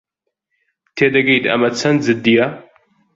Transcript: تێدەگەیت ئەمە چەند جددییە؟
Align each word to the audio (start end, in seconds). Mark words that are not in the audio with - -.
تێدەگەیت 0.95 1.43
ئەمە 1.49 1.69
چەند 1.79 1.99
جددییە؟ 2.05 2.47